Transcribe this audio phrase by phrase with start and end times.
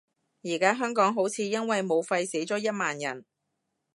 [0.41, 3.23] 而家香港好似因為武肺死咗一萬人